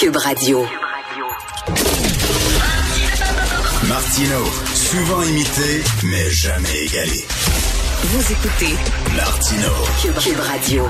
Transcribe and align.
Cube 0.00 0.16
Radio. 0.16 0.64
Martino, 3.86 4.44
souvent 4.72 5.22
imité, 5.24 5.82
mais 6.04 6.30
jamais 6.30 6.86
égalé. 6.86 7.22
Vous 8.04 8.32
écoutez 8.32 8.74
Martino. 9.14 9.68
Cube, 10.00 10.14
Cube 10.14 10.40
Radio. 10.40 10.84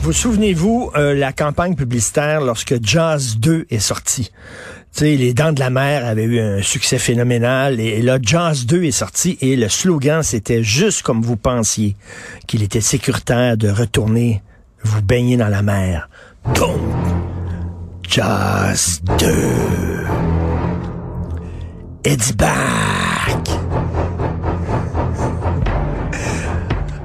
Vous 0.00 0.14
souvenez-vous 0.14 0.90
euh, 0.96 1.14
la 1.14 1.34
campagne 1.34 1.74
publicitaire 1.74 2.40
lorsque 2.40 2.76
Jazz 2.82 3.36
2 3.36 3.66
est 3.68 3.80
sorti? 3.80 4.30
Tu 4.94 5.00
sais, 5.00 5.16
les 5.16 5.34
Dents 5.34 5.52
de 5.52 5.60
la 5.60 5.68
Mer 5.68 6.06
avaient 6.06 6.24
eu 6.24 6.40
un 6.40 6.62
succès 6.62 6.96
phénoménal 6.96 7.80
et, 7.80 8.00
là, 8.00 8.18
Jazz 8.22 8.64
2 8.64 8.84
est 8.84 8.92
sorti 8.92 9.36
et 9.42 9.56
le 9.56 9.68
slogan, 9.68 10.22
c'était 10.22 10.62
juste 10.62 11.02
comme 11.02 11.20
vous 11.20 11.36
pensiez, 11.36 11.96
qu'il 12.46 12.62
était 12.62 12.80
sécuritaire 12.80 13.58
de 13.58 13.68
retourner 13.68 14.40
vous 14.84 15.02
baigner 15.02 15.36
dans 15.36 15.48
la 15.48 15.60
mer. 15.60 16.08
Jazz 18.08 19.02
2. 19.18 19.26
It's 22.04 22.32
back! 22.32 23.07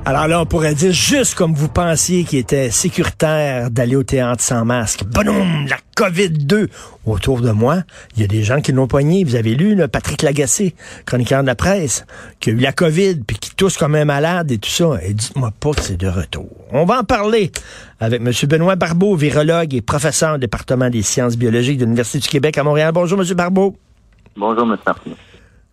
Alors 0.05 0.27
là, 0.27 0.41
on 0.41 0.45
pourrait 0.45 0.75
dire 0.75 0.91
juste 0.91 1.33
comme 1.33 1.53
vous 1.53 1.69
pensiez 1.69 2.25
qu'il 2.25 2.37
était 2.37 2.69
sécuritaire 2.71 3.71
d'aller 3.71 3.95
au 3.95 4.03
théâtre 4.03 4.43
sans 4.43 4.65
masque. 4.65 5.05
Boum! 5.05 5.65
La 5.65 5.77
COVID-2! 5.95 6.67
Autour 7.05 7.39
de 7.39 7.51
moi, 7.51 7.83
il 8.15 8.21
y 8.21 8.25
a 8.25 8.27
des 8.27 8.43
gens 8.43 8.59
qui 8.59 8.73
l'ont 8.73 8.87
poigné. 8.87 9.23
Vous 9.23 9.35
avez 9.35 9.55
lu, 9.55 9.75
là, 9.75 9.87
Patrick 9.87 10.21
Lagacé, 10.21 10.75
chroniqueur 11.05 11.41
de 11.41 11.47
la 11.47 11.55
presse, 11.55 12.05
qui 12.41 12.49
a 12.49 12.53
eu 12.53 12.57
la 12.57 12.73
COVID, 12.73 13.21
puis 13.25 13.37
qui 13.37 13.55
tousse 13.55 13.77
comme 13.77 13.95
un 13.95 14.03
malade 14.03 14.51
et 14.51 14.57
tout 14.57 14.69
ça. 14.69 14.97
Et 15.03 15.13
dites-moi 15.13 15.51
pas 15.57 15.71
que 15.71 15.81
c'est 15.81 15.95
de 15.95 16.09
retour. 16.09 16.49
On 16.71 16.83
va 16.83 16.99
en 16.99 17.03
parler 17.05 17.53
avec 18.01 18.21
M. 18.21 18.29
Benoît 18.49 18.75
Barbeau, 18.75 19.15
virologue 19.15 19.73
et 19.73 19.81
professeur 19.81 20.35
au 20.35 20.37
département 20.37 20.89
des 20.89 21.01
sciences 21.01 21.37
biologiques 21.37 21.77
de 21.77 21.85
l'Université 21.85 22.19
du 22.19 22.27
Québec 22.27 22.57
à 22.57 22.63
Montréal. 22.63 22.91
Bonjour, 22.93 23.21
M. 23.21 23.33
Barbeau. 23.35 23.77
Bonjour, 24.35 24.63
M. 24.63 24.77
Martin. 24.85 25.11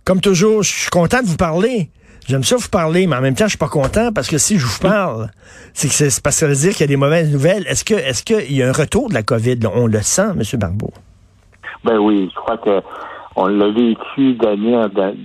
Comme 0.05 0.21
toujours, 0.21 0.63
je 0.63 0.73
suis 0.73 0.91
content 0.91 1.21
de 1.21 1.27
vous 1.27 1.37
parler. 1.37 1.91
J'aime 2.31 2.45
ça 2.45 2.55
vous 2.55 2.69
parler, 2.69 3.09
mais 3.09 3.17
en 3.17 3.21
même 3.21 3.35
temps, 3.35 3.47
je 3.47 3.51
suis 3.51 3.59
pas 3.59 3.67
content 3.67 4.13
parce 4.13 4.29
que 4.29 4.39
si 4.39 4.57
je 4.57 4.65
vous 4.65 4.79
parle, 4.79 5.31
c'est 5.75 5.89
que 5.89 5.95
c'est 5.95 6.23
parce 6.23 6.37
que 6.37 6.41
ça 6.41 6.47
veut 6.47 6.55
dire 6.55 6.71
qu'il 6.71 6.83
y 6.83 6.85
a 6.85 6.87
des 6.87 6.95
mauvaises 6.95 7.29
nouvelles. 7.29 7.67
Est-ce 7.67 7.85
que 7.85 7.95
est-ce 7.95 8.23
qu'il 8.23 8.53
y 8.53 8.63
a 8.63 8.69
un 8.69 8.73
retour 8.73 9.09
de 9.09 9.15
la 9.15 9.25
COVID? 9.25 9.59
On 9.75 9.89
le 9.89 10.01
sent, 10.01 10.29
M. 10.37 10.61
Barbeau? 10.61 10.93
Ben 11.83 11.99
oui, 11.99 12.31
je 12.33 12.41
crois 12.41 12.57
que 12.59 12.81
on 13.43 13.47
l'a 13.47 13.69
vécu 13.69 14.35
d'année 14.35 14.79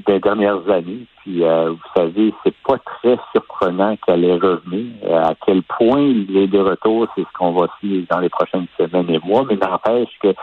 des 0.08 0.20
dernières 0.20 0.70
années. 0.70 1.06
Puis 1.18 1.44
euh, 1.44 1.72
vous 1.72 1.90
savez, 1.94 2.34
c'est 2.44 2.56
pas 2.66 2.78
très 2.78 3.18
surprenant 3.34 3.98
qu'elle 3.98 4.24
est 4.24 4.36
revenue. 4.36 4.92
Euh, 5.04 5.22
à 5.22 5.34
quel 5.46 5.64
point 5.64 6.00
il 6.00 6.38
est 6.38 6.48
de 6.48 6.60
retour, 6.60 7.08
c'est 7.14 7.24
ce 7.24 7.38
qu'on 7.38 7.52
va 7.52 7.68
suivre 7.80 8.08
dans 8.10 8.20
les 8.20 8.30
prochaines 8.30 8.68
semaines 8.78 9.10
et 9.10 9.20
mois, 9.20 9.44
mais 9.50 9.58
n'empêche 9.58 10.18
que 10.22 10.34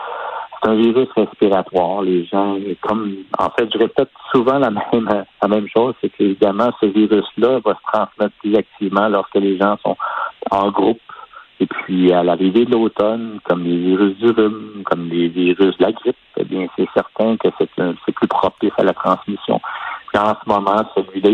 c'est 0.61 0.69
un 0.69 0.75
virus 0.75 1.07
respiratoire. 1.15 2.03
Les 2.03 2.25
gens, 2.25 2.57
comme 2.81 3.11
en 3.39 3.49
fait, 3.49 3.67
je 3.73 3.79
répète 3.79 4.09
souvent 4.31 4.59
la 4.59 4.69
même 4.93 5.25
la 5.41 5.47
même 5.47 5.67
chose, 5.75 5.95
c'est 5.99 6.09
qu'évidemment, 6.09 6.69
ce 6.79 6.85
virus-là 6.85 7.59
va 7.65 7.73
se 7.73 7.91
transmettre 7.91 8.35
plus 8.39 8.55
activement 8.55 9.07
lorsque 9.07 9.35
les 9.35 9.57
gens 9.57 9.77
sont 9.83 9.97
en 10.51 10.69
groupe. 10.69 10.99
Et 11.63 11.65
puis 11.65 12.11
à 12.11 12.23
l'arrivée 12.23 12.65
de 12.65 12.71
l'automne, 12.71 13.39
comme 13.45 13.63
les 13.63 13.77
virus 13.77 14.17
du 14.17 14.31
rhume, 14.31 14.83
comme 14.83 15.07
les 15.07 15.29
virus 15.29 15.77
de 15.77 15.83
la 15.83 15.93
grippe, 15.93 16.17
eh 16.35 16.43
bien 16.43 16.67
c'est 16.75 16.89
certain 16.93 17.37
que 17.37 17.47
c'est 17.57 18.11
plus 18.11 18.27
propice 18.27 18.73
à 18.77 18.83
la 18.83 18.91
transmission. 18.91 19.61
Puis 20.09 20.21
en 20.21 20.33
ce 20.33 20.49
moment, 20.49 20.83
celui-là, 20.93 21.29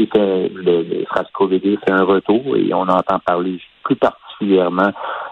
le, 0.53 0.83
le 0.83 1.03
SARS-CoV-2 1.05 1.79
fait 1.79 1.91
un 1.91 2.03
retour 2.03 2.55
et 2.55 2.71
on 2.75 2.87
entend 2.87 3.17
parler 3.25 3.59
plus 3.83 3.95
particulièrement 3.95 4.91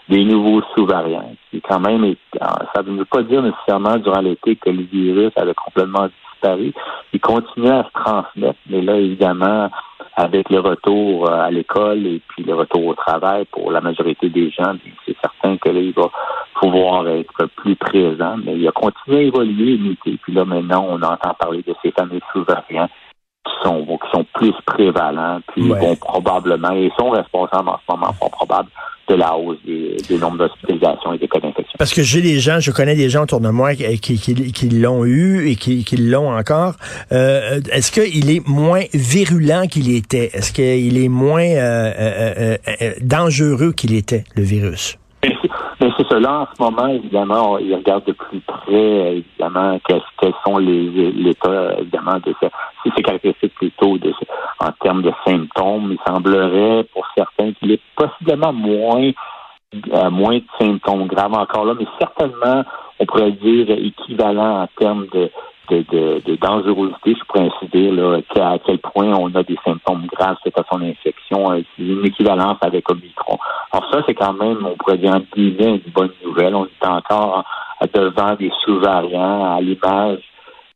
des 0.09 0.26
nouveaux 0.26 0.64
sous-variants. 0.76 1.36
Quand 1.70 1.80
même, 1.80 2.16
ça 2.42 2.82
ne 2.82 2.98
veut 2.98 3.06
pas 3.06 3.22
dire 3.22 3.44
nécessairement 3.44 3.98
durant 3.98 4.22
l'été 4.22 4.56
que 4.56 4.72
le 4.72 4.82
virus 4.82 5.32
avait 5.36 5.54
complètement 5.54 6.08
disparu. 6.34 6.73
Il 7.14 7.20
continue 7.20 7.70
à 7.70 7.84
se 7.84 8.02
transmettre, 8.02 8.59
mais 8.67 8.82
là, 8.82 8.95
évidemment, 8.95 9.70
avec 10.18 10.50
le 10.50 10.60
retour 10.60 11.30
euh, 11.30 11.42
à 11.42 11.52
l'école 11.52 12.05
et 12.08 12.22
puis 12.28 12.44
le 12.44 12.55
retour 12.55 12.86
au 12.88 12.95
travail 12.95 13.45
pour 13.52 13.72
la 13.72 13.82
majorité 13.82 14.30
des 14.30 14.50
gens, 14.50 14.73
c'est 15.05 15.16
certain 15.22 15.58
que 15.58 15.70
là, 15.70 15.80
il 15.80 15.94
va 15.94 16.10
pouvoir 16.60 17.08
être 17.08 17.45
plus 17.55 17.76
présent, 17.76 18.36
mais 18.44 18.58
il 18.58 18.67
a 18.67 18.72
continué 18.72 19.17
à 19.17 19.22
évoluer, 19.22 19.78
muter. 19.78 20.17
Puis 20.23 20.33
là, 20.33 20.44
maintenant, 20.44 20.88
on 20.89 21.02
entend 21.04 21.36
parler 21.36 21.61
de 21.61 21.76
ces 21.83 21.92
fameux 21.92 22.20
sous-variants 22.33 22.89
qui 23.48 23.68
sont, 23.68 23.86
qui 23.86 24.12
sont 24.12 24.26
plus 24.34 24.54
prévalents, 24.66 25.40
puis 25.48 25.70
vont 25.70 25.96
probablement, 25.96 26.72
et 26.72 26.92
sont 26.98 27.10
responsables 27.10 27.70
en 27.70 27.78
ce 27.78 27.92
moment, 27.92 28.14
sont 28.20 28.30
probables 28.30 28.70
de 29.08 29.16
la 29.16 29.36
hausse 29.36 29.58
des, 29.66 29.98
des 30.10 30.18
nombres 30.18 30.38
d'hospitalisations 30.38 31.14
et 31.14 31.18
des 31.18 31.28
cas 31.28 31.40
d'infection. 31.40 31.76
Parce 31.78 31.94
que 31.94 32.04
j'ai 32.04 32.22
des 32.22 32.40
gens, 32.40 32.60
je 32.60 32.72
connais 32.72 32.96
des 32.96 33.10
gens 33.10 33.24
autour 33.24 33.40
de 33.40 33.50
moi 33.50 33.74
qui, 33.74 34.00
qui, 34.00 34.52
qui, 34.52 34.70
l'ont 34.70 35.06
eu 35.06 35.50
et 35.50 35.56
qui, 35.56 35.84
l'ont 35.98 36.36
encore. 36.36 36.74
Euh, 37.12 37.62
Est-ce 37.72 37.92
qu'il 37.92 38.30
est 38.30 38.46
moins 38.48 38.84
virulent 38.94 39.68
qu'il 39.68 39.96
était? 39.96 40.30
Est-ce 40.34 40.52
qu'il 40.52 40.98
est 40.98 41.08
moins 41.08 41.48
euh, 41.48 42.58
euh, 42.82 42.94
dangereux 43.02 43.72
qu'il 43.72 43.96
était, 43.96 44.26
le 44.36 44.44
virus? 44.44 44.98
Cela, 46.10 46.42
en 46.42 46.48
ce 46.56 46.62
moment, 46.62 46.88
évidemment, 46.88 47.58
il 47.58 47.73
regarde 47.76 48.06
de 48.06 48.14
plus 48.14 48.40
près, 48.40 49.18
évidemment, 49.18 49.80
quels, 49.86 50.02
sont 50.45 50.58
les 50.58 51.12
l'état, 51.12 51.73
évidemment, 51.80 52.20
de 52.26 52.34
si 52.84 52.92
c'est 52.95 53.04
caractéristique 53.04 53.54
plutôt 53.56 53.98
en 54.60 54.72
termes 54.82 55.02
de 55.02 55.12
symptômes. 55.26 55.92
Il 55.92 56.00
semblerait, 56.08 56.86
pour 56.94 57.06
certains, 57.16 57.52
qu'il 57.54 57.72
est 57.72 57.82
possiblement 57.96 58.54
moins, 58.54 59.12
euh, 59.94 60.10
moins 60.10 60.38
de 60.38 60.46
symptômes 60.60 61.08
graves 61.08 61.34
encore 61.34 61.66
là, 61.66 61.73
mais 61.78 61.88
certainement, 62.00 62.64
on 63.00 63.06
pourrait 63.06 63.32
dire 63.32 63.70
équivalent 63.72 64.62
en 64.62 64.67
termes 64.80 65.08
de, 65.14 65.30
de, 65.70 65.86
de, 65.92 66.22
de, 66.26 66.36
dangerosité, 66.36 67.16
je 67.17 67.23
pourrais 67.26 67.48
ainsi 67.48 67.67
dire, 67.73 67.94
là, 67.94 68.20
à 68.36 68.58
quel 68.60 68.80
point 68.80 69.14
on 69.14 69.33
a 69.36 69.44
des 69.44 69.58
symptômes 69.66 70.08
graves 70.08 70.38
suite 70.42 70.58
à 70.58 70.64
son 70.72 70.82
infection, 70.82 71.52
euh, 71.52 71.61
une 71.78 72.05
équivalence 72.05 72.58
avec 72.61 72.89
Omicron. 72.89 73.38
Alors 73.72 73.89
ça, 73.92 74.02
c'est 74.08 74.16
quand 74.16 74.33
même, 74.33 74.66
on 74.66 74.76
pourrait 74.76 74.98
dire, 74.98 75.20
une 75.36 75.82
bonne 75.94 76.11
nouvelle. 76.23 76.55
On 76.55 76.66
est 76.66 76.88
encore 76.88 77.44
devant 77.94 78.36
des 78.36 78.52
sous-variants 78.64 79.55
à 79.55 79.61
l'image 79.61 80.20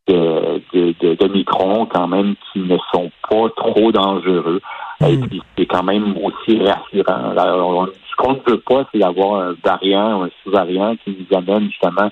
de, 0.08 0.60
de, 0.72 1.14
de, 1.14 1.44
quand 1.44 2.08
même, 2.08 2.34
qui 2.52 2.60
ne 2.60 2.76
sont 2.92 3.10
pas 3.28 3.48
trop 3.56 3.92
dangereux. 3.92 4.60
Et 5.06 5.16
hmm. 5.16 5.26
puis, 5.28 5.42
c'est 5.56 5.66
quand 5.66 5.82
même 5.82 6.14
aussi 6.22 6.58
rassurant. 6.58 7.36
Alors, 7.36 7.88
ce 8.10 8.16
qu'on 8.16 8.34
ne 8.34 8.40
veut 8.46 8.60
pas, 8.60 8.84
c'est 8.92 8.98
d'avoir 8.98 9.40
un 9.40 9.54
variant, 9.64 10.24
un 10.24 10.30
sous-variant 10.42 10.96
qui 10.96 11.16
nous 11.18 11.36
amène 11.36 11.68
justement 11.70 12.10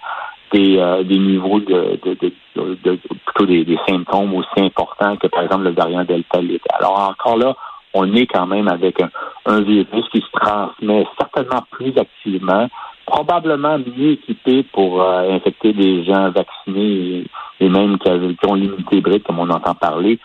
des, 0.52 0.78
euh, 0.78 1.02
des 1.02 1.18
niveaux 1.18 1.60
de, 1.60 1.98
de, 2.04 2.14
de, 2.54 2.98
plutôt 3.26 3.46
des, 3.46 3.64
des, 3.64 3.78
symptômes 3.88 4.34
aussi 4.34 4.48
importants 4.58 5.16
que 5.16 5.28
par 5.28 5.44
exemple 5.44 5.64
le 5.64 5.70
variant 5.70 6.04
Delta 6.04 6.40
l'était. 6.40 6.72
Alors 6.78 6.98
encore 7.10 7.36
là, 7.36 7.56
on 7.94 8.12
est 8.14 8.26
quand 8.26 8.46
même 8.46 8.68
avec 8.68 9.00
un, 9.00 9.10
un, 9.46 9.60
virus 9.62 10.08
qui 10.12 10.20
se 10.20 10.30
transmet 10.32 11.06
certainement 11.18 11.62
plus 11.70 11.96
activement, 11.96 12.68
probablement 13.06 13.78
mieux 13.78 14.12
équipé 14.12 14.64
pour 14.72 15.02
euh, 15.02 15.30
infecter 15.30 15.72
des 15.72 16.04
gens 16.04 16.30
vaccinés 16.30 17.24
et, 17.60 17.68
même 17.68 17.98
qui, 17.98 18.10
qui 18.36 18.46
ont 18.48 18.54
l'immunité 18.54 19.02
comme 19.20 19.38
on 19.38 19.50
entend 19.50 19.74
parler 19.74 20.18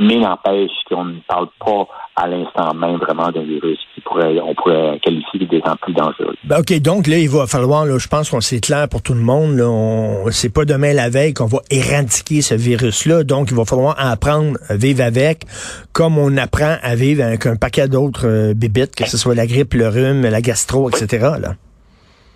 mais 0.00 0.16
n'empêche 0.16 0.70
qu'on 0.88 1.04
ne 1.04 1.20
parle 1.28 1.48
pas 1.58 1.86
à 2.16 2.26
l'instant 2.26 2.72
même 2.74 2.96
vraiment 2.96 3.30
d'un 3.30 3.42
virus 3.42 3.78
qui 4.00 4.08
pourrait, 4.08 4.40
on 4.40 4.54
pourrait 4.54 4.98
qualifier 5.02 5.46
des 5.46 5.60
gens 5.60 5.76
plus 5.80 5.92
dangereux. 5.92 6.34
Ben, 6.44 6.60
OK, 6.60 6.80
donc 6.80 7.06
là, 7.06 7.18
il 7.18 7.28
va 7.28 7.46
falloir, 7.46 7.84
là, 7.84 7.98
je 7.98 8.08
pense 8.08 8.30
qu'on 8.30 8.40
c'est 8.40 8.60
clair 8.60 8.88
pour 8.88 9.02
tout 9.02 9.14
le 9.14 9.20
monde, 9.20 9.56
là, 9.56 9.68
on, 9.68 10.30
c'est 10.30 10.52
pas 10.52 10.64
demain 10.64 10.92
la 10.92 11.10
veille 11.10 11.34
qu'on 11.34 11.46
va 11.46 11.58
éradiquer 11.70 12.42
ce 12.42 12.54
virus-là, 12.54 13.24
donc 13.24 13.50
il 13.50 13.56
va 13.56 13.64
falloir 13.64 13.94
apprendre 13.98 14.58
à 14.68 14.76
vivre 14.76 15.02
avec, 15.02 15.44
comme 15.92 16.18
on 16.18 16.36
apprend 16.36 16.76
à 16.82 16.94
vivre 16.94 17.24
avec 17.24 17.46
un 17.46 17.56
paquet 17.56 17.88
d'autres 17.88 18.26
euh, 18.26 18.54
bébites, 18.54 18.94
que 18.96 19.08
ce 19.08 19.16
soit 19.16 19.34
la 19.34 19.46
grippe, 19.46 19.74
le 19.74 19.88
rhume, 19.88 20.22
la 20.22 20.40
gastro, 20.40 20.88
etc. 20.88 21.30
Là. 21.40 21.50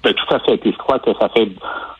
Ben, 0.02 0.12
tout 0.12 0.34
à 0.34 0.38
fait. 0.40 0.60
Je 0.64 0.76
crois 0.76 0.98
que 0.98 1.10
ça 1.18 1.28
fait 1.30 1.48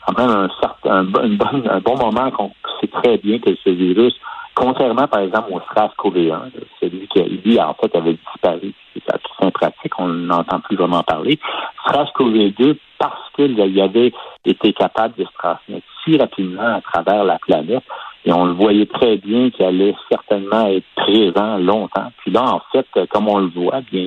quand 0.06 0.18
même 0.18 0.30
un, 0.30 0.48
certain, 0.60 0.90
un, 0.90 1.04
bon, 1.04 1.62
un 1.70 1.80
bon 1.80 1.96
moment 1.96 2.30
qu'on 2.30 2.50
sait 2.80 2.88
très 2.88 3.16
bien 3.18 3.38
que 3.38 3.50
ce 3.64 3.70
virus 3.70 4.14
Contrairement, 4.54 5.08
par 5.08 5.20
exemple, 5.20 5.52
au 5.52 5.58
SRAS-CoV-1, 5.60 6.50
celui 6.80 7.08
qui, 7.08 7.22
lui, 7.44 7.60
en 7.60 7.74
fait, 7.74 7.94
avait 7.96 8.14
disparu. 8.14 8.72
C'est 8.94 9.12
à 9.12 9.18
tout 9.18 9.50
pratique, 9.50 9.98
on 9.98 10.06
n'entend 10.06 10.60
plus 10.60 10.76
vraiment 10.76 11.02
parler. 11.02 11.38
SRAS-CoV-2, 11.86 12.76
parce 12.98 13.30
qu'il 13.34 13.80
avait 13.80 14.12
été 14.44 14.72
capable 14.72 15.14
de 15.16 15.24
se 15.24 15.32
transmettre 15.36 15.86
si 16.04 16.16
rapidement 16.16 16.76
à 16.76 16.80
travers 16.80 17.24
la 17.24 17.38
planète, 17.38 17.82
Et 18.26 18.32
on 18.32 18.46
le 18.46 18.52
voyait 18.52 18.86
très 18.86 19.16
bien 19.18 19.50
qu'il 19.50 19.66
allait 19.66 19.94
certainement 20.08 20.66
être 20.68 20.86
présent 20.96 21.58
longtemps. 21.58 22.10
Puis 22.18 22.30
là, 22.30 22.42
en 22.42 22.62
fait, 22.72 22.86
comme 23.10 23.28
on 23.28 23.38
le 23.38 23.48
voit, 23.48 23.82
bien, 23.92 24.06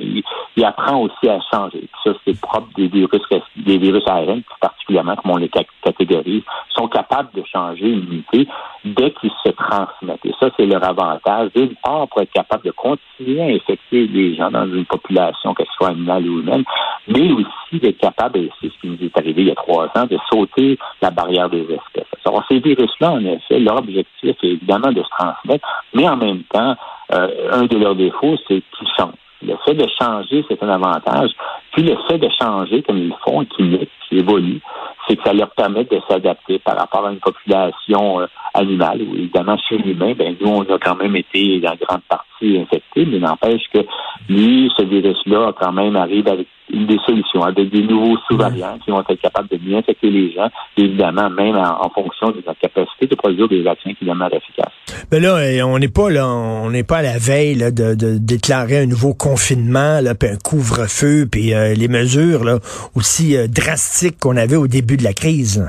il, 0.56 0.64
apprend 0.64 1.02
aussi 1.02 1.28
à 1.28 1.38
changer. 1.52 1.88
ça, 2.02 2.10
c'est 2.24 2.38
propre 2.40 2.68
des 2.76 2.88
virus, 2.88 3.22
des 3.56 3.78
virus 3.78 4.02
ARN, 4.06 4.42
particulièrement 4.60 5.14
comme 5.16 5.32
on 5.32 5.36
les 5.36 5.48
catégorise, 5.48 6.42
sont 6.70 6.88
capables 6.88 7.30
de 7.34 7.42
changer 7.44 7.84
l'immunité 7.84 8.48
dès 8.84 9.12
qu'ils 9.12 9.30
se 9.44 9.50
transmettent. 9.50 10.24
Et 10.24 10.34
ça, 10.40 10.50
c'est 10.56 10.66
leur 10.66 10.82
avantage. 10.82 11.50
D'une 11.54 11.74
part, 11.76 12.08
pour 12.08 12.22
être 12.22 12.32
capable 12.32 12.64
de 12.64 12.72
continuer 12.72 13.40
à 13.40 13.54
infecter 13.54 14.06
les 14.08 14.34
gens 14.34 14.50
dans 14.50 14.66
une 14.66 14.84
population, 14.84 15.54
qu'elle 15.54 15.66
soit 15.76 15.90
animale 15.90 16.28
ou 16.28 16.40
humaine, 16.40 16.64
mais 17.06 17.30
aussi 17.32 17.80
d'être 17.80 17.98
capable, 17.98 18.38
et 18.38 18.50
c'est 18.60 18.68
ce 18.68 18.80
qui 18.80 18.88
nous 18.88 18.98
est 19.00 19.16
arrivé 19.16 19.42
il 19.42 19.48
y 19.48 19.52
a 19.52 19.54
trois 19.54 19.86
ans, 19.96 20.06
de 20.10 20.18
sauter 20.30 20.78
la 21.00 21.10
barrière 21.10 21.48
des 21.48 21.62
espèces. 21.62 21.97
Alors, 22.28 22.44
ces 22.50 22.58
virus-là, 22.58 23.12
en 23.12 23.24
effet, 23.24 23.58
leur 23.58 23.78
objectif 23.78 24.36
est 24.42 24.44
évidemment 24.44 24.92
de 24.92 25.02
se 25.02 25.08
transmettre, 25.08 25.66
mais 25.94 26.06
en 26.06 26.16
même 26.16 26.42
temps, 26.52 26.76
euh, 27.14 27.28
un 27.52 27.64
de 27.64 27.78
leurs 27.78 27.94
défauts, 27.94 28.36
c'est 28.46 28.62
qu'ils 28.76 28.88
changent. 28.98 29.14
Le 29.40 29.54
fait 29.64 29.74
de 29.74 29.86
changer, 29.98 30.44
c'est 30.48 30.62
un 30.62 30.68
avantage. 30.68 31.30
Puis 31.72 31.84
le 31.84 31.96
fait 32.08 32.18
de 32.18 32.28
changer 32.38 32.82
comme 32.82 32.98
ils 32.98 33.14
font, 33.24 33.44
qu'ils 33.44 33.86
qui 34.08 34.18
évoluent, 34.18 34.60
c'est 35.06 35.16
que 35.16 35.22
ça 35.22 35.32
leur 35.32 35.50
permet 35.52 35.84
de 35.84 36.00
s'adapter 36.06 36.58
par 36.58 36.76
rapport 36.76 37.06
à 37.06 37.12
une 37.12 37.20
population 37.20 38.20
euh, 38.20 38.26
animale. 38.52 39.00
Ou 39.02 39.14
évidemment, 39.14 39.56
chez 39.66 39.78
l'humain, 39.78 40.12
ben 40.14 40.36
nous, 40.38 40.50
on 40.50 40.62
a 40.62 40.78
quand 40.78 40.96
même 40.96 41.16
été 41.16 41.62
en 41.66 41.76
grande 41.76 42.02
partie 42.08 42.58
infectés, 42.58 43.06
mais 43.06 43.20
n'empêche 43.20 43.62
que 43.72 43.86
lui, 44.28 44.70
ce 44.76 44.82
virus-là, 44.82 45.54
quand 45.58 45.72
même 45.72 45.96
arrive 45.96 46.28
avec 46.28 46.46
des 46.70 46.98
solutions, 47.06 47.42
avec 47.42 47.70
des 47.70 47.82
nouveaux 47.82 48.16
sous-variants 48.28 48.78
qui 48.84 48.90
vont 48.90 49.00
être 49.00 49.20
capables 49.20 49.48
de 49.48 49.58
mieux 49.58 49.76
infecter 49.76 50.10
les 50.10 50.32
gens, 50.32 50.48
évidemment, 50.76 51.30
même 51.30 51.56
en, 51.56 51.88
fonction 51.90 52.28
de 52.30 52.42
notre 52.46 52.60
capacité 52.60 53.06
de 53.06 53.14
produire 53.14 53.48
des 53.48 53.62
vaccins 53.62 53.92
qui 53.94 54.04
demeurent 54.04 54.32
efficaces. 54.32 54.72
Mais 55.10 55.20
là, 55.20 55.38
eh, 55.44 55.62
on 55.62 55.78
n'est 55.78 55.88
pas 55.88 56.10
là, 56.10 56.28
on 56.28 56.70
n'est 56.70 56.84
pas 56.84 56.98
à 56.98 57.02
la 57.02 57.18
veille 57.18 57.56
de, 57.56 58.18
déclarer 58.18 58.78
un 58.78 58.86
nouveau 58.86 59.14
confinement, 59.14 60.00
là, 60.00 60.14
puis 60.14 60.28
un 60.28 60.36
couvre-feu, 60.36 61.26
puis 61.30 61.54
euh, 61.54 61.74
les 61.74 61.88
mesures 61.88 62.44
là, 62.44 62.58
aussi 62.94 63.36
euh, 63.36 63.46
drastiques 63.48 64.18
qu'on 64.18 64.36
avait 64.36 64.56
au 64.56 64.66
début 64.66 64.96
de 64.96 65.04
la 65.04 65.12
crise. 65.12 65.68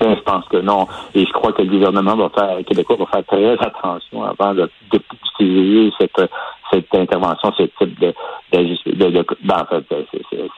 Je 0.00 0.20
pense 0.22 0.46
que 0.48 0.58
non. 0.58 0.86
Et 1.14 1.24
je 1.24 1.32
crois 1.32 1.52
que 1.52 1.62
le 1.62 1.70
gouvernement 1.70 2.16
va 2.16 2.28
faire, 2.28 2.58
Québécois 2.66 2.96
va 2.96 3.06
faire 3.06 3.24
très 3.24 3.52
attention 3.66 4.24
avant 4.24 4.54
de, 4.54 4.70
d'utiliser 4.90 5.90
cette, 5.98 6.30
cette 6.70 6.94
intervention, 6.94 7.50
ce 7.56 7.62
type 7.62 7.98
de, 7.98 8.12
de, 8.52 8.58
de, 8.92 9.10
de 9.10 9.26
ben, 9.42 9.66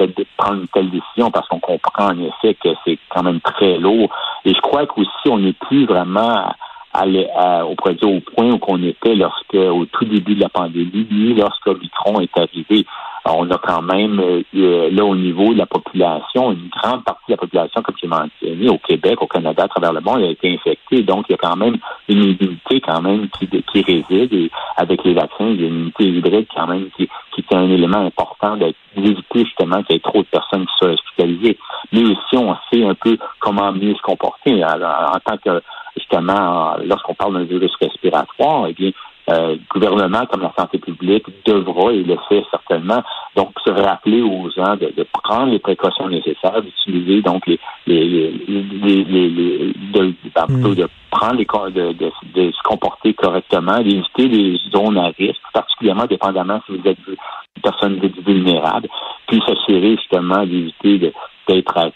de 0.01 0.27
prendre 0.37 0.61
une 0.61 0.69
telle 0.69 0.91
décision 0.91 1.31
parce 1.31 1.47
qu'on 1.49 1.61
comprend 1.61 2.09
en 2.09 2.19
effet 2.19 2.55
que 2.55 2.71
c'est 2.85 2.99
quand 3.11 3.23
même 3.23 3.41
très 3.41 3.79
lourd. 3.79 4.11
Et 4.45 4.53
je 4.55 4.61
crois 4.61 4.87
qu'aussi 4.87 5.29
on 5.29 5.39
n'est 5.39 5.53
plus 5.53 5.87
vraiment 5.87 6.53
au, 6.97 8.07
au 8.07 8.21
point 8.21 8.51
où 8.51 8.59
on 8.67 8.83
était 8.83 9.15
lorsque, 9.15 9.55
au 9.55 9.85
tout 9.87 10.05
début 10.05 10.35
de 10.35 10.41
la 10.41 10.49
pandémie, 10.49 11.07
ni 11.11 11.35
lorsque 11.35 11.67
Omicron 11.67 12.21
est 12.21 12.37
arrivé. 12.37 12.87
On 13.37 13.51
a 13.51 13.59
quand 13.59 13.83
même, 13.83 14.21
euh, 14.21 14.91
là, 14.91 15.05
au 15.05 15.17
niveau 15.17 15.53
de 15.53 15.59
la 15.59 15.67
population, 15.67 16.53
une 16.53 16.69
grande 16.69 17.05
partie 17.05 17.25
de 17.29 17.33
la 17.33 17.37
population, 17.37 17.83
comme 17.83 17.95
tu 17.97 18.07
mentionné, 18.07 18.69
au 18.69 18.79
Québec, 18.79 19.21
au 19.21 19.27
Canada, 19.27 19.65
à 19.65 19.69
travers 19.69 19.93
le 19.93 20.01
monde, 20.01 20.23
a 20.23 20.31
été 20.31 20.53
infectée. 20.55 21.03
Donc, 21.03 21.27
il 21.29 21.33
y 21.33 21.35
a 21.35 21.39
quand 21.39 21.57
même 21.57 21.77
une 22.09 22.23
immunité 22.23 22.81
quand 22.81 23.01
même 23.03 23.29
qui, 23.31 23.49
qui 23.49 23.83
réside. 23.83 24.33
Et 24.33 24.51
avec 24.77 25.05
les 25.05 25.15
vaccins, 25.15 25.49
il 25.49 25.61
y 25.61 25.65
a 25.65 25.69
une 25.69 25.75
immunité 25.75 26.05
hybride 26.05 26.47
quand 26.55 26.67
même 26.67 26.89
qui, 26.97 27.09
qui 27.35 27.41
est 27.41 27.55
un 27.55 27.69
élément 27.69 28.07
important 28.07 28.57
d'éviter 28.57 29.45
justement 29.45 29.83
qu'il 29.83 29.97
y 29.97 29.99
ait 29.99 30.03
trop 30.03 30.23
de 30.23 30.29
personnes 30.29 30.67
qui 30.67 30.75
soient 30.79 30.93
hospitalisées. 30.93 31.59
Mais 31.93 32.03
aussi, 32.03 32.37
on 32.37 32.57
sait 32.71 32.85
un 32.85 32.95
peu 32.95 33.19
comment 33.41 33.73
mieux 33.73 33.95
se 33.95 34.03
comporter 34.03 34.65
en 34.65 35.19
tant 35.25 35.37
que 35.39 35.63
justement, 35.97 36.77
lorsqu'on 36.85 37.15
parle 37.15 37.35
d'un 37.35 37.45
virus 37.45 37.75
respiratoire, 37.81 38.67
eh 38.69 38.73
bien, 38.73 38.91
euh, 39.29 39.57
gouvernement 39.71 40.25
comme 40.27 40.43
la 40.43 40.53
santé 40.59 40.79
publique 40.79 41.27
devra, 41.45 41.93
et 41.93 42.03
le 42.03 42.17
fait 42.29 42.43
certainement, 42.51 43.03
donc 43.37 43.51
se 43.65 43.71
rappeler 43.71 44.23
aux 44.23 44.51
gens 44.51 44.77
de, 44.77 45.07
prendre 45.23 45.53
les 45.53 45.59
précautions 45.59 46.09
nécessaires, 46.09 46.63
d'utiliser 46.63 47.21
donc 47.23 47.47
les, 47.47 47.59
les, 47.87 48.09
les, 48.09 49.05
les 49.05 49.75
de, 49.93 50.15
hmm. 50.49 50.75
de 50.75 50.89
prendre 51.11 51.35
les 51.35 51.47
de, 51.73 51.93
de, 51.93 52.11
de, 52.35 52.51
se 52.51 52.63
comporter 52.65 53.13
correctement, 53.15 53.79
d'éviter 53.79 54.29
les 54.29 54.59
zones 54.71 54.97
à 54.97 55.11
risque, 55.19 55.43
particulièrement 55.53 56.07
dépendamment 56.07 56.61
si 56.67 56.77
vous 56.77 56.89
êtes 56.89 56.99
une 57.07 57.63
personne 57.63 58.01
vulnérable, 58.27 58.89
puis 59.27 59.43
s'assurer 59.47 59.97
justement 59.97 60.47
d'éviter 60.47 60.99
de 60.99 61.13
d'être 61.49 61.93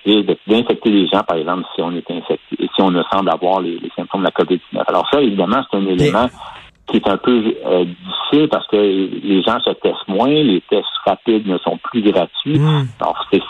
d'infecter 0.47 0.91
les 0.91 1.07
gens, 1.09 1.23
par 1.23 1.37
exemple, 1.37 1.65
si 1.75 1.83
on 1.83 1.93
est 1.93 2.11
infecté, 2.11 2.57
si 2.59 2.81
on 2.81 2.91
ne 2.91 3.03
semble 3.13 3.31
avoir 3.31 3.61
les, 3.61 3.79
symptômes 3.95 4.23
de 4.23 4.27
la 4.27 4.31
COVID-19. 4.31 4.83
Alors 4.87 5.07
ça, 5.13 5.21
évidemment, 5.21 5.63
c'est 5.71 5.77
un 5.77 5.87
élément 5.87 6.27
qui 6.87 6.97
est 6.97 7.09
un 7.09 7.17
peu 7.17 7.55
euh, 7.65 7.85
difficile 7.85 8.49
parce 8.49 8.67
que 8.69 8.77
les 8.77 9.43
gens 9.43 9.61
se 9.61 9.71
testent 9.71 10.09
moins, 10.09 10.29
les 10.29 10.63
tests 10.69 10.87
rapides 11.05 11.47
ne 11.47 11.59
sont 11.59 11.79
plus 11.79 12.03
gratuits. 12.03 12.59
Hmm. 12.59 12.87
Alors, 13.01 13.27
c'est 13.31 13.41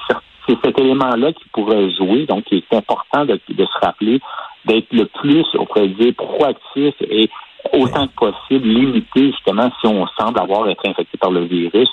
cet 0.63 0.79
élément-là 0.79 1.33
qui 1.33 1.45
pourrait 1.53 1.91
jouer, 1.93 2.27
donc 2.27 2.45
il 2.51 2.59
est 2.59 2.77
important 2.77 3.25
de, 3.25 3.39
se 3.49 3.85
rappeler 3.85 4.21
d'être 4.65 4.93
le 4.93 5.07
plus, 5.07 5.47
on 5.59 5.67
pourrait 5.67 5.89
dire, 5.89 6.15
proactif 6.17 6.95
et 7.01 7.31
autant 7.73 8.07
que 8.09 8.15
possible 8.15 8.69
limiter 8.69 9.31
justement 9.31 9.71
si 9.81 9.87
on 9.87 10.07
semble 10.19 10.41
avoir 10.41 10.69
été 10.69 10.89
infecté 10.89 11.17
par 11.19 11.31
le 11.31 11.45
virus, 11.45 11.89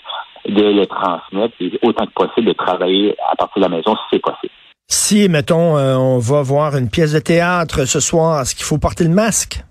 de 0.48 0.62
le 0.62 0.86
transmettre 0.88 1.54
et 1.60 1.80
autant 1.84 2.06
que 2.06 2.14
possible 2.14 2.48
de 2.48 2.54
travailler 2.54 3.16
à 3.32 3.36
partir 3.36 3.62
de 3.62 3.70
la 3.70 3.78
maison 3.78 3.96
si 3.96 4.02
c'est 4.12 4.22
possible. 4.22 4.54
Si, 4.88 5.30
mettons, 5.30 5.78
euh, 5.78 5.96
on 5.96 6.18
va 6.18 6.42
voir 6.42 6.76
une 6.76 6.90
pièce 6.90 7.14
de 7.14 7.20
théâtre 7.20 7.86
ce 7.86 8.00
soir, 8.00 8.42
est-ce 8.42 8.56
qu'il 8.56 8.66
faut 8.66 8.80
porter 8.80 9.04
le 9.04 9.12
masque? 9.12 9.64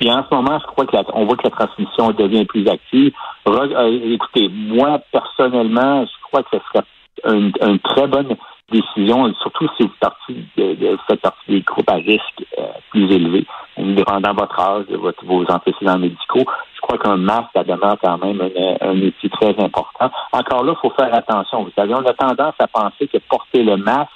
Et 0.00 0.10
en 0.10 0.24
ce 0.24 0.34
moment, 0.34 0.58
je 0.58 0.66
crois 0.66 0.86
que 0.86 0.96
on 1.14 1.26
voit 1.26 1.36
que 1.36 1.44
la 1.44 1.50
transmission 1.50 2.10
devient 2.12 2.46
plus 2.46 2.66
active. 2.66 3.12
Euh, 3.46 4.12
écoutez, 4.12 4.48
moi, 4.48 5.00
personnellement, 5.12 6.04
je 6.06 6.22
crois 6.22 6.42
que 6.42 6.56
ce 6.56 6.58
serait 6.72 6.86
une, 7.26 7.78
très 7.80 8.06
bonne 8.06 8.34
décision, 8.72 9.32
surtout 9.42 9.68
si 9.76 9.82
vous 9.82 9.92
partie 10.00 10.44
de, 10.56 10.74
de 10.74 10.98
cette 11.08 11.20
partie 11.20 11.50
des 11.50 11.60
groupes 11.60 11.90
à 11.90 11.96
risque 11.96 12.44
euh, 12.58 12.62
plus 12.90 13.12
élevés, 13.12 13.44
dépendant 13.76 14.32
de 14.32 14.40
votre 14.40 14.60
âge, 14.60 14.84
votre, 14.90 15.24
vos 15.26 15.44
antécédents 15.50 15.98
médicaux. 15.98 16.44
Je 16.76 16.80
crois 16.80 16.96
qu'un 16.96 17.16
masque, 17.16 17.50
ça 17.54 17.64
demeure 17.64 17.96
quand 18.02 18.16
même 18.24 18.40
un, 18.40 18.88
un 18.88 18.96
outil 19.02 19.28
très 19.28 19.54
important. 19.58 20.10
Encore 20.32 20.64
là, 20.64 20.72
il 20.76 20.80
faut 20.80 20.94
faire 20.94 21.12
attention. 21.12 21.64
Vous 21.64 21.72
savez, 21.76 21.92
on 21.94 22.06
a 22.06 22.14
tendance 22.14 22.54
à 22.58 22.66
penser 22.68 23.06
que 23.08 23.18
porter 23.28 23.62
le 23.64 23.76
masque 23.76 24.08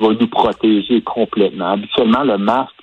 va 0.00 0.08
nous 0.08 0.28
protéger 0.28 1.00
complètement. 1.02 1.72
Habituellement, 1.72 2.24
le 2.24 2.38
masque, 2.38 2.74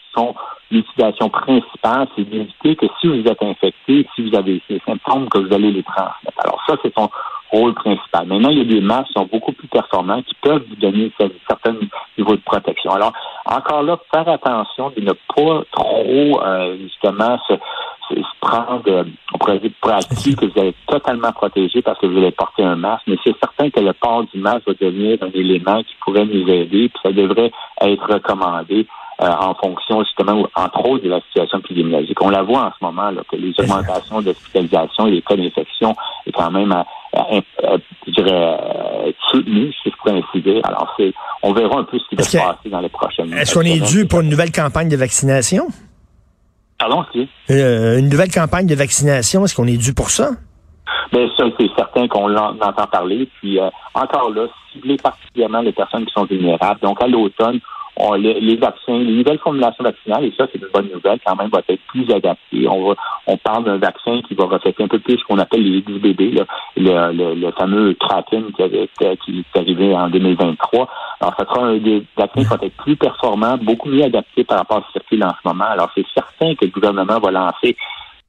l'utilisation 0.71 1.29
principale, 1.29 2.07
c'est 2.15 2.23
d'éviter 2.23 2.75
que 2.75 2.85
si 2.99 3.07
vous 3.07 3.27
êtes 3.27 3.41
infecté, 3.41 4.07
si 4.15 4.29
vous 4.29 4.35
avez 4.35 4.61
ces 4.67 4.81
symptômes, 4.85 5.29
que 5.29 5.39
vous 5.39 5.53
allez 5.53 5.71
les 5.71 5.83
transmettre. 5.83 6.39
Alors 6.39 6.61
ça, 6.67 6.75
c'est 6.81 6.93
son 6.93 7.09
rôle 7.51 7.73
principal. 7.73 8.27
Maintenant, 8.27 8.49
il 8.49 8.57
y 8.57 8.61
a 8.61 8.65
des 8.65 8.81
masques 8.81 9.07
qui 9.07 9.13
sont 9.13 9.29
beaucoup 9.31 9.51
plus 9.51 9.67
performants, 9.67 10.21
qui 10.23 10.35
peuvent 10.41 10.63
vous 10.67 10.75
donner 10.75 11.11
un 11.19 11.29
certain 11.47 11.75
niveau 12.17 12.35
de 12.35 12.41
protection. 12.41 12.91
Alors, 12.91 13.13
encore 13.45 13.83
là, 13.83 13.97
faire 14.13 14.27
attention 14.27 14.91
de 14.95 15.01
ne 15.01 15.11
pas 15.11 15.63
trop, 15.71 16.41
euh, 16.43 16.77
justement, 16.81 17.37
se, 17.47 17.53
prendre, 18.39 18.83
euh, 18.87 19.03
on 19.33 19.37
pourrait 19.37 19.59
dire, 19.59 19.71
acquis 19.83 20.35
que 20.35 20.45
vous 20.45 20.59
allez 20.59 20.69
être 20.69 20.85
totalement 20.87 21.31
protégé 21.31 21.81
parce 21.81 21.99
que 21.99 22.05
vous 22.05 22.17
allez 22.17 22.31
porter 22.31 22.63
un 22.63 22.75
masque, 22.75 23.03
mais 23.07 23.17
c'est 23.23 23.35
certain 23.39 23.69
que 23.69 23.79
le 23.79 23.93
port 23.93 24.23
du 24.31 24.39
masque 24.39 24.67
va 24.67 24.73
devenir 24.73 25.17
un 25.21 25.31
élément 25.33 25.81
qui 25.83 25.95
pourrait 26.01 26.25
nous 26.25 26.47
aider, 26.47 26.89
puis 26.89 26.99
ça 27.01 27.11
devrait 27.11 27.51
être 27.81 28.13
recommandé 28.13 28.85
euh, 29.21 29.27
en 29.27 29.55
fonction 29.55 30.03
justement, 30.03 30.45
entre 30.55 30.89
autres, 30.89 31.05
de 31.05 31.09
la 31.09 31.21
situation 31.21 31.59
épidémiologique. 31.59 32.21
On 32.21 32.29
la 32.29 32.43
voit 32.43 32.65
en 32.65 32.71
ce 32.77 32.83
moment, 32.83 33.11
là, 33.11 33.21
que 33.31 33.37
les 33.37 33.53
augmentations 33.57 34.21
d'hospitalisation 34.21 35.07
et 35.07 35.11
les 35.11 35.21
cas 35.21 35.37
d'infection 35.37 35.95
est 36.27 36.33
quand 36.33 36.51
même, 36.51 36.73
euh, 36.73 37.41
euh, 37.63 37.77
je 38.07 38.11
dirais, 38.11 39.15
soutenues, 39.31 39.71
si 39.81 39.89
je 39.89 39.95
pourrais 39.95 40.17
ainsi 40.19 40.41
dire. 40.41 40.59
Alors, 40.65 40.93
c'est, 40.97 41.13
on 41.43 41.53
verra 41.53 41.79
un 41.79 41.85
peu 41.85 41.97
ce 41.97 42.09
qui 42.09 42.15
va 42.15 42.23
se 42.23 42.37
passer 42.37 42.69
dans 42.69 42.81
les 42.81 42.89
prochaines 42.89 43.31
Est-ce 43.31 43.53
qu'on 43.53 43.61
est 43.61 43.79
dû 43.79 44.05
pour 44.05 44.19
une 44.19 44.27
nouvelle 44.27 44.51
campagne 44.51 44.89
de 44.89 44.97
vaccination? 44.97 45.67
Pardon, 46.77 47.05
si. 47.13 47.29
une 47.47 48.09
nouvelle 48.09 48.31
campagne 48.31 48.67
de 48.67 48.75
vaccination, 48.75 49.45
est-ce 49.45 49.55
qu'on 49.55 49.67
est 49.67 49.77
dû 49.77 49.93
pour 49.93 50.09
ça? 50.09 50.31
Bien, 51.13 51.29
ça, 51.37 51.45
c'est 51.57 51.69
certain 51.77 52.09
qu'on 52.09 52.35
entend 52.35 52.87
parler. 52.91 53.29
Puis, 53.39 53.59
encore 53.93 54.29
là, 54.31 54.47
cibler 54.73 54.97
particulièrement 54.97 55.61
les 55.61 55.71
personnes 55.71 56.05
qui 56.05 56.11
sont 56.11 56.25
vulnérables. 56.25 56.81
Donc, 56.81 57.01
à 57.01 57.07
l'automne, 57.07 57.61
les, 58.17 58.55
vaccins, 58.57 58.97
les 58.97 59.13
nouvelles 59.13 59.39
formulations 59.39 59.83
vaccinales, 59.83 60.25
et 60.25 60.33
ça, 60.37 60.47
c'est 60.51 60.61
une 60.61 60.67
bonne 60.73 60.89
nouvelle, 60.93 61.19
quand 61.25 61.35
même, 61.35 61.49
va 61.49 61.61
être 61.67 61.81
plus 61.87 62.09
adaptées. 62.11 62.67
On 62.67 62.89
va, 62.89 62.95
on 63.27 63.37
parle 63.37 63.63
d'un 63.63 63.77
vaccin 63.77 64.21
qui 64.27 64.33
va 64.33 64.45
refléter 64.45 64.83
un 64.83 64.87
peu 64.87 64.99
plus 64.99 65.17
ce 65.17 65.23
qu'on 65.23 65.39
appelle 65.39 65.63
les 65.63 65.81
XBB, 65.81 66.35
là, 66.35 66.45
le, 66.77 67.33
le, 67.33 67.51
fameux 67.51 67.93
Kraken 67.93 68.51
qui, 68.51 68.63
avait, 68.63 68.89
qui 68.97 69.39
est 69.39 69.57
arrivé 69.57 69.95
en 69.95 70.09
2023. 70.09 70.87
Alors, 71.21 71.35
ça 71.37 71.45
sera 71.45 71.67
un 71.67 71.77
des 71.77 72.03
vaccins 72.17 72.41
qui 72.41 72.47
vont 72.47 72.61
être 72.61 72.77
plus 72.77 72.95
performants, 72.95 73.57
beaucoup 73.57 73.89
mieux 73.89 74.03
adaptés 74.03 74.43
par 74.43 74.59
rapport 74.59 74.77
à 74.77 74.81
ce 74.81 74.87
qui 74.87 74.99
circule 74.99 75.23
en 75.23 75.31
ce 75.31 75.47
moment. 75.47 75.65
Alors, 75.65 75.89
c'est 75.95 76.05
certain 76.13 76.55
que 76.55 76.65
le 76.65 76.71
gouvernement 76.71 77.19
va 77.19 77.31
lancer 77.31 77.77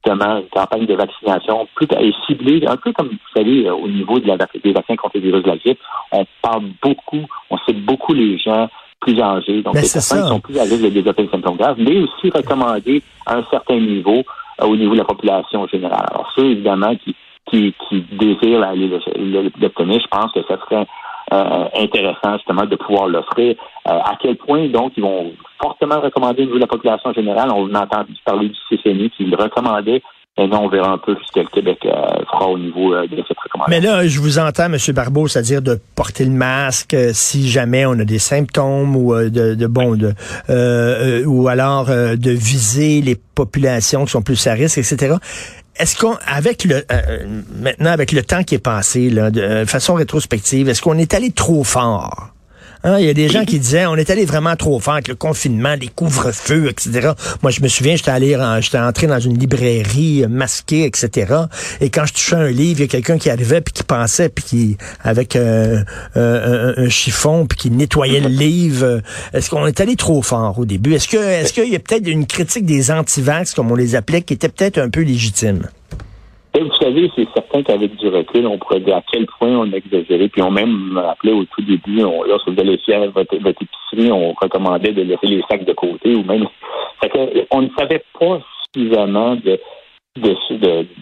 une 0.08 0.48
campagne 0.52 0.86
de 0.86 0.94
vaccination 0.94 1.66
plus 1.74 1.88
ciblée, 2.26 2.64
un 2.66 2.76
peu 2.76 2.92
comme 2.92 3.08
vous 3.08 3.16
savez, 3.34 3.68
au 3.68 3.88
niveau 3.88 4.20
de 4.20 4.28
la, 4.28 4.36
des 4.36 4.72
vaccins 4.72 4.96
contre 4.96 5.16
les 5.16 5.22
virus 5.22 5.42
de 5.42 5.48
la 5.48 5.56
grippe. 5.56 5.80
On 6.12 6.24
parle 6.42 6.64
beaucoup, 6.82 7.26
on 7.50 7.58
sait 7.58 7.72
beaucoup 7.72 8.12
les 8.12 8.38
gens 8.38 8.68
plus 9.06 9.20
âgés. 9.20 9.62
Donc, 9.62 9.74
Ben, 9.74 9.82
les 9.82 9.88
personnes 9.92 10.18
ça. 10.18 10.22
qui 10.24 10.28
sont 10.28 10.40
plus 10.40 10.58
à 10.58 10.62
risque 10.62 10.82
de 10.82 10.88
développer 10.88 11.22
des 11.24 11.30
symptômes 11.30 11.56
graves, 11.56 11.76
mais 11.78 11.98
aussi 11.98 12.30
recommander 12.34 13.02
à 13.26 13.36
un 13.36 13.44
certain 13.50 13.78
niveau 13.78 14.22
euh, 14.62 14.66
au 14.66 14.76
niveau 14.76 14.92
de 14.92 14.98
la 14.98 15.04
population 15.04 15.66
générale. 15.68 16.06
Alors, 16.10 16.30
ceux, 16.34 16.44
évidemment, 16.46 16.94
qui, 16.96 17.14
qui, 17.50 17.74
qui 17.88 18.00
désirent 18.12 18.62
aller 18.64 18.88
le- 18.88 19.00
le- 19.16 19.50
l'obtenir, 19.60 20.00
je 20.00 20.06
pense 20.08 20.32
que 20.32 20.40
ça 20.48 20.58
serait 20.64 20.86
euh, 21.32 21.64
intéressant 21.76 22.34
justement 22.34 22.64
de 22.66 22.76
pouvoir 22.76 23.08
l'offrir. 23.08 23.56
Euh, 23.88 23.90
à 23.92 24.14
quel 24.20 24.36
point, 24.36 24.66
donc, 24.68 24.92
ils 24.96 25.02
vont 25.02 25.32
fortement 25.60 26.00
recommander 26.00 26.42
au 26.42 26.46
niveau 26.46 26.56
de 26.56 26.60
la 26.60 26.66
population 26.68 27.12
générale. 27.12 27.50
On 27.54 27.72
a 27.74 27.82
entendu 27.82 28.14
parler 28.24 28.48
du 28.48 28.56
CCNI 28.70 29.10
qui 29.10 29.24
le 29.24 29.36
recommandait. 29.36 30.02
Là, 30.38 30.60
on 30.60 30.68
verra 30.68 30.90
un 30.90 30.98
peu 30.98 31.16
ce 31.26 31.32
que 31.32 31.40
le 31.40 31.46
Québec 31.46 31.78
euh, 31.86 31.90
fera 32.30 32.48
au 32.48 32.58
niveau 32.58 32.92
euh, 32.92 33.06
de 33.06 33.16
cette 33.26 33.38
recommandation. 33.38 33.68
Mais 33.68 33.80
là, 33.80 34.06
je 34.06 34.20
vous 34.20 34.38
entends, 34.38 34.66
M. 34.66 34.76
Barbeau, 34.94 35.28
c'est-à-dire 35.28 35.62
de 35.62 35.80
porter 35.94 36.26
le 36.26 36.30
masque 36.30 36.92
euh, 36.92 37.12
si 37.14 37.48
jamais 37.48 37.86
on 37.86 37.92
a 37.92 38.04
des 38.04 38.18
symptômes 38.18 38.96
ou 38.96 39.14
euh, 39.14 39.30
de, 39.30 39.54
de 39.54 39.66
bon 39.66 39.96
de 39.96 40.12
euh, 40.50 41.24
ou 41.24 41.48
alors 41.48 41.88
euh, 41.88 42.16
de 42.16 42.32
viser 42.32 43.00
les 43.00 43.16
populations 43.16 44.04
qui 44.04 44.10
sont 44.10 44.20
plus 44.20 44.46
à 44.46 44.52
risque, 44.52 44.76
etc. 44.76 45.14
Est-ce 45.78 45.98
qu'on, 45.98 46.16
avec 46.26 46.64
le 46.64 46.82
maintenant 47.58 47.90
avec 47.90 48.12
le 48.12 48.22
temps 48.22 48.42
qui 48.42 48.56
est 48.56 48.58
passé, 48.58 49.08
là, 49.08 49.30
de 49.30 49.64
façon 49.64 49.94
rétrospective, 49.94 50.68
est-ce 50.68 50.82
qu'on 50.82 50.98
est 50.98 51.14
allé 51.14 51.32
trop 51.32 51.64
fort? 51.64 52.35
Hein, 52.84 52.98
Il 52.98 53.06
y 53.06 53.10
a 53.10 53.14
des 53.14 53.28
gens 53.28 53.44
qui 53.44 53.58
disaient 53.58 53.86
on 53.86 53.96
est 53.96 54.10
allé 54.10 54.24
vraiment 54.24 54.54
trop 54.56 54.78
fort 54.80 54.94
avec 54.94 55.08
le 55.08 55.14
confinement, 55.14 55.74
les 55.80 55.88
couvre-feux, 55.88 56.68
etc. 56.68 57.10
Moi, 57.42 57.50
je 57.50 57.60
me 57.60 57.68
souviens, 57.68 57.96
j'étais 57.96 58.10
allé, 58.10 58.36
j'étais 58.60 58.78
entré 58.78 59.06
dans 59.06 59.18
une 59.18 59.38
librairie 59.38 60.24
euh, 60.24 60.28
masquée, 60.28 60.84
etc. 60.84 61.34
Et 61.80 61.90
quand 61.90 62.06
je 62.06 62.12
touchais 62.12 62.36
un 62.36 62.48
livre, 62.48 62.80
il 62.80 62.82
y 62.82 62.84
a 62.84 62.88
quelqu'un 62.88 63.18
qui 63.18 63.30
arrivait 63.30 63.60
puis 63.60 63.72
qui 63.72 63.82
pensait 63.82 64.28
puis 64.28 64.44
qui 64.44 64.76
avec 65.02 65.36
euh, 65.36 65.82
euh, 66.16 66.74
un, 66.76 66.88
chiffon 66.88 67.46
puis 67.46 67.58
qui 67.58 67.70
nettoyait 67.70 68.20
le 68.20 68.28
livre. 68.28 69.02
Est-ce 69.32 69.50
qu'on 69.50 69.66
est 69.66 69.80
allé 69.80 69.96
trop 69.96 70.22
fort 70.22 70.58
au 70.58 70.64
début? 70.64 70.94
Est-ce 70.94 71.08
que 71.08 71.16
est-ce 71.16 71.52
qu'il 71.52 71.68
y 71.68 71.76
a 71.76 71.78
peut-être 71.78 72.06
une 72.06 72.26
critique 72.26 72.66
des 72.66 72.90
antivax 72.90 73.54
comme 73.54 73.70
on 73.70 73.74
les 73.76 73.94
appelait 73.94 74.22
qui 74.22 74.34
était 74.34 74.48
peut-être 74.48 74.78
un 74.78 74.90
peu 74.90 75.00
légitime? 75.00 75.68
Vous 76.58 76.74
savez, 76.76 77.10
c'est 77.14 77.28
certain 77.34 77.62
qu'avec 77.62 77.96
du 77.96 78.08
recul, 78.08 78.46
on 78.46 78.56
pourrait 78.56 78.80
dire 78.80 78.96
à 78.96 79.02
quel 79.12 79.26
point 79.26 79.50
on 79.50 79.72
a 79.72 79.76
exagéré. 79.76 80.28
Puis 80.28 80.42
on 80.42 80.50
même 80.50 80.70
me 80.70 81.00
rappelait 81.00 81.32
au 81.32 81.44
tout 81.44 81.62
début, 81.62 82.00
lorsque 82.26 82.48
vous 82.48 82.60
allez 82.60 82.78
faire 82.78 83.10
votre, 83.10 83.36
votre 83.36 83.62
épicerie, 83.62 84.10
on 84.10 84.32
recommandait 84.32 84.92
de 84.92 85.02
laisser 85.02 85.26
les 85.26 85.42
sacs 85.50 85.64
de 85.64 85.72
côté 85.74 86.14
ou 86.14 86.22
même. 86.22 86.46
On 87.50 87.62
ne 87.62 87.68
savait 87.78 88.02
pas 88.18 88.40
suffisamment 88.74 89.36
de, 89.36 89.60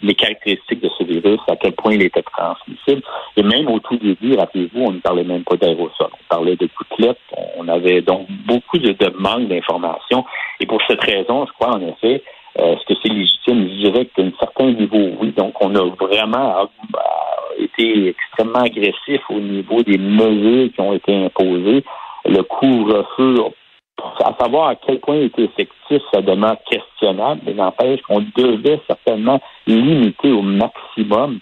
les 0.02 0.14
caractéristiques 0.14 0.80
de 0.80 0.90
ce 0.98 1.04
virus, 1.04 1.38
à 1.48 1.54
quel 1.54 1.72
point 1.72 1.94
il 1.94 2.02
était 2.02 2.22
transmissible. 2.22 3.02
Et 3.36 3.42
même 3.44 3.68
au 3.68 3.78
tout 3.78 3.96
début, 3.96 4.34
rappelez-vous, 4.34 4.80
on 4.80 4.92
ne 4.92 4.98
parlait 4.98 5.22
même 5.22 5.44
pas 5.44 5.56
d'aérosol. 5.56 6.08
On 6.12 6.34
parlait 6.34 6.56
de 6.56 6.68
gouttelettes. 6.76 7.18
On 7.56 7.68
avait 7.68 8.00
donc 8.00 8.26
beaucoup 8.46 8.78
de, 8.78 8.90
de 8.90 9.12
manque 9.16 9.46
d'informations. 9.46 10.24
Et 10.58 10.66
pour 10.66 10.80
cette 10.88 11.02
raison, 11.02 11.46
je 11.46 11.52
crois 11.52 11.76
en 11.76 11.80
effet, 11.80 12.22
euh, 12.58 12.74
est-ce 12.74 12.84
que 12.86 12.94
c'est 13.02 13.12
légitime? 13.12 13.68
Je 13.68 13.88
dirais 13.88 14.06
qu'à 14.06 14.22
un 14.22 14.32
certain 14.38 14.70
niveau, 14.70 15.10
oui. 15.20 15.32
On 15.64 15.74
a 15.74 15.84
vraiment 15.96 16.60
euh, 16.60 16.64
été 17.58 18.08
extrêmement 18.08 18.60
agressif 18.60 19.20
au 19.30 19.40
niveau 19.40 19.82
des 19.82 19.98
mesures 19.98 20.70
qui 20.72 20.80
ont 20.80 20.92
été 20.92 21.24
imposées. 21.24 21.84
Le 22.26 22.42
couvre-feu, 22.42 23.36
à 24.24 24.34
savoir 24.40 24.68
à 24.68 24.74
quel 24.76 25.00
point 25.00 25.16
il 25.16 25.24
était 25.24 25.44
effectif, 25.44 26.02
ça 26.12 26.20
demeure 26.20 26.56
questionnable, 26.70 27.40
mais 27.46 27.54
n'empêche 27.54 28.00
qu'on 28.02 28.24
devait 28.36 28.80
certainement 28.86 29.40
limiter 29.66 30.32
au 30.32 30.42
maximum 30.42 31.38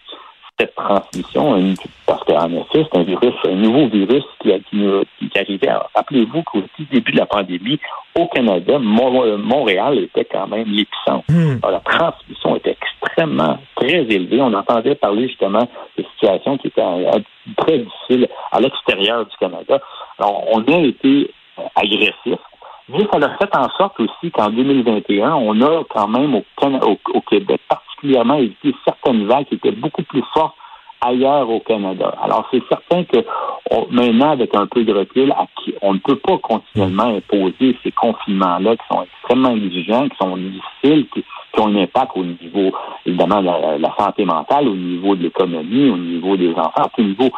cette 0.63 0.75
transmission, 0.75 1.57
une- 1.57 1.75
parce 2.07 2.23
qu'en 2.25 2.51
effet, 2.53 2.87
c'est 2.91 2.99
un 2.99 3.03
virus, 3.03 3.35
un 3.45 3.55
nouveau 3.55 3.87
virus 3.89 4.25
qui, 4.41 4.53
a- 4.53 4.59
qui, 4.61 5.39
arrivait. 5.39 5.73
Rappelez-vous 5.95 6.43
qu'au 6.45 6.61
tout 6.77 6.85
début 6.91 7.13
de 7.13 7.19
la 7.19 7.27
pandémie, 7.27 7.79
au 8.19 8.27
Canada, 8.27 8.79
Mon- 8.79 9.39
Montréal 9.39 9.99
était 9.99 10.25
quand 10.25 10.47
même 10.47 10.69
l'épicentre. 10.69 11.25
Alors, 11.63 11.71
la 11.71 11.81
transmission 11.81 12.57
était 12.57 12.77
extrêmement 12.81 13.59
très 13.77 14.03
élevée. 14.05 14.41
On 14.41 14.53
entendait 14.55 14.95
parler 14.95 15.29
justement 15.29 15.67
de 15.99 16.05
situations 16.15 16.59
qui 16.59 16.69
étaient 16.69 16.81
euh, 16.83 17.19
très 17.57 17.79
difficiles 17.79 18.29
à 18.53 18.61
l'extérieur 18.61 19.25
du 19.27 19.37
Canada. 19.39 19.81
Alors, 20.19 20.45
on 20.53 20.61
a 20.63 20.79
été 20.79 21.31
euh, 21.59 21.63
agressif. 21.75 22.39
Mais 22.89 23.07
ça 23.13 23.19
a 23.27 23.37
fait 23.39 23.57
en 23.57 23.69
sorte 23.79 23.99
aussi 24.01 24.31
qu'en 24.33 24.51
2021, 24.51 25.35
on 25.35 25.61
a 25.63 25.85
quand 25.89 26.09
même 26.09 26.35
au, 26.35 26.45
au, 26.63 26.99
au 27.15 27.21
Québec 27.23 27.61
particulièrement 28.03 28.35
évité 28.35 28.75
certaines 28.85 29.27
vagues 29.27 29.47
qui 29.47 29.55
étaient 29.55 29.73
beaucoup 29.73 30.03
plus 30.03 30.23
fortes 30.35 30.57
ailleurs 31.01 31.49
au 31.51 31.61
Canada. 31.61 32.15
Alors, 32.23 32.47
c'est 32.51 32.63
certain 32.69 33.05
que 33.05 33.25
maintenant, 33.91 34.31
avec 34.31 34.55
un 34.55 34.67
peu 34.67 34.85
de 34.85 34.93
recul, 34.93 35.33
on 35.83 35.95
ne 35.95 35.99
peut 35.99 36.17
pas 36.17 36.39
continuellement 36.39 37.17
imposer 37.17 37.77
ces 37.83 37.91
confinements-là 37.91 38.77
qui 38.77 38.85
sont 38.89 39.03
extrêmement 39.03 39.51
exigeants, 39.51 40.09
qui 40.09 40.17
sont 40.17 40.37
difficiles, 40.37 41.07
qui, 41.13 41.25
ont 41.59 41.67
un 41.67 41.83
impact 41.83 42.13
au 42.15 42.25
niveau, 42.25 42.73
évidemment, 43.05 43.41
de 43.41 43.47
la, 43.47 43.79
la 43.79 43.95
santé 43.99 44.25
mentale, 44.25 44.69
au 44.69 44.75
niveau 44.75 45.17
de 45.17 45.25
l'économie, 45.25 45.91
au 45.91 45.97
niveau 45.97 46.37
des 46.37 46.55
enfants, 46.55 46.89
tout 46.97 47.03
niveau. 47.03 47.31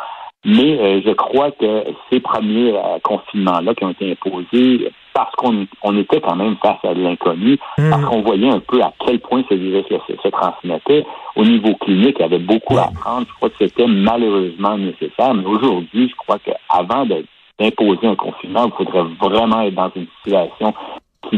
Mais 0.44 0.78
euh, 0.78 1.00
je 1.04 1.10
crois 1.12 1.50
que 1.52 1.84
ces 2.10 2.20
premiers 2.20 2.76
euh, 2.76 2.98
confinements-là 3.02 3.74
qui 3.74 3.84
ont 3.84 3.90
été 3.90 4.12
imposés, 4.12 4.92
parce 5.14 5.34
qu'on 5.36 5.66
on 5.82 5.96
était 5.96 6.20
quand 6.20 6.36
même 6.36 6.56
face 6.56 6.84
à 6.84 6.92
l'inconnu, 6.92 7.58
parce 7.76 8.04
qu'on 8.04 8.22
voyait 8.22 8.50
un 8.50 8.60
peu 8.60 8.82
à 8.82 8.92
quel 9.06 9.20
point 9.20 9.42
ce 9.48 9.54
virus-là 9.54 9.98
se, 10.08 10.14
se 10.16 10.28
transmettait. 10.28 11.06
Au 11.36 11.44
niveau 11.44 11.74
clinique, 11.76 12.16
il 12.18 12.22
y 12.22 12.24
avait 12.24 12.38
beaucoup 12.38 12.76
à 12.76 12.88
apprendre. 12.88 13.26
Je 13.28 13.34
crois 13.34 13.50
que 13.50 13.56
c'était 13.58 13.86
malheureusement 13.86 14.76
nécessaire. 14.76 15.32
Mais 15.34 15.46
aujourd'hui, 15.46 16.08
je 16.08 16.14
crois 16.16 16.38
qu'avant 16.38 17.06
d'imposer 17.06 18.06
un 18.06 18.16
confinement, 18.16 18.66
il 18.66 18.72
faudrait 18.72 19.04
vraiment 19.20 19.62
être 19.62 19.74
dans 19.74 19.92
une 19.94 20.06
situation 20.18 20.74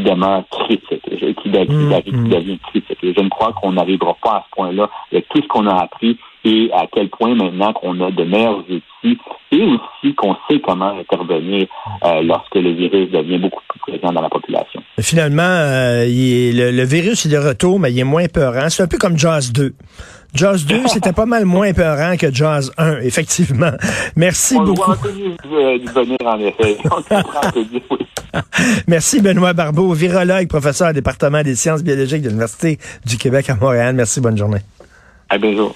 demeure 0.01 0.43
critique, 0.49 1.01
qui, 1.09 1.49
de- 1.49 1.63
qui 1.65 1.73
Mm, 1.73 1.89
devient- 1.89 2.03
qui 2.03 2.11
mm. 2.11 2.27
devient 2.29 2.59
critique. 2.59 2.97
Et 3.03 3.13
je 3.13 3.21
ne 3.21 3.29
crois 3.29 3.53
qu'on 3.53 3.73
n'arrivera 3.73 4.13
pas 4.21 4.31
à 4.37 4.43
ce 4.49 4.55
point-là 4.55 4.89
avec 5.11 5.27
tout 5.29 5.41
ce 5.41 5.47
qu'on 5.47 5.67
a 5.67 5.75
appris 5.81 6.17
et 6.45 6.69
à 6.73 6.85
quel 6.91 7.09
point 7.09 7.35
maintenant 7.35 7.73
qu'on 7.73 7.99
a 8.01 8.11
de 8.11 8.23
meilleurs 8.23 8.59
outils 8.59 9.17
et 9.51 9.61
aussi 9.63 10.13
qu'on 10.15 10.35
sait 10.49 10.59
comment 10.59 10.97
intervenir 10.97 11.67
euh, 12.05 12.21
lorsque 12.21 12.55
le 12.55 12.71
virus 12.71 13.09
devient 13.11 13.37
beaucoup 13.37 13.61
plus 13.67 13.79
présent 13.79 14.13
dans 14.13 14.21
la 14.21 14.29
population. 14.29 14.81
Finalement, 14.99 15.43
euh, 15.43 16.05
il 16.07 16.33
est- 16.33 16.51
le, 16.53 16.71
le 16.71 16.83
virus 16.83 17.25
est 17.25 17.29
de 17.29 17.37
retour, 17.37 17.79
mais 17.79 17.91
il 17.91 17.99
est 17.99 18.03
moins 18.03 18.27
peurant. 18.27 18.69
C'est 18.69 18.83
un 18.83 18.87
peu 18.87 18.97
comme 18.97 19.17
Jaws 19.17 19.51
2. 19.53 19.73
Jaws 20.33 20.57
2, 20.67 20.87
c'était 20.87 21.13
pas 21.13 21.25
mal 21.25 21.45
moins 21.45 21.71
peurant 21.73 22.17
que 22.17 22.33
Jaws 22.33 22.71
1, 22.77 22.97
effectivement. 23.01 23.71
Merci 24.15 24.55
On 24.57 24.63
beaucoup. 24.63 24.91
venir, 24.93 26.17
en 26.25 26.39
effet. 26.39 26.77
Merci 28.87 29.21
Benoît 29.21 29.53
Barbeau, 29.53 29.93
virologue, 29.93 30.47
professeur 30.47 30.89
au 30.89 30.93
département 30.93 31.41
des 31.43 31.55
sciences 31.55 31.83
biologiques 31.83 32.21
de 32.23 32.27
l'Université 32.27 32.77
du 33.05 33.17
Québec 33.17 33.49
à 33.49 33.55
Montréal. 33.55 33.95
Merci, 33.95 34.19
bonne 34.19 34.37
journée. 34.37 34.59
À 35.29 35.37
bientôt. 35.37 35.73